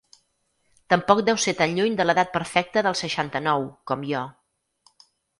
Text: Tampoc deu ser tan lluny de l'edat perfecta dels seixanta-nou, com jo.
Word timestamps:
Tampoc 0.93 1.19
deu 1.25 1.35
ser 1.43 1.51
tan 1.59 1.75
lluny 1.79 1.99
de 1.99 2.07
l'edat 2.07 2.31
perfecta 2.37 2.83
dels 2.87 3.01
seixanta-nou, 3.05 3.67
com 3.93 4.07
jo. 4.13 4.23